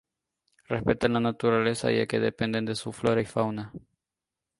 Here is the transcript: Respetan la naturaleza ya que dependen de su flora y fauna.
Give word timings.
Respetan 0.67 1.13
la 1.13 1.19
naturaleza 1.19 1.91
ya 1.91 2.07
que 2.07 2.19
dependen 2.19 2.65
de 2.65 2.73
su 2.73 2.91
flora 2.91 3.21
y 3.21 3.25
fauna. 3.25 3.71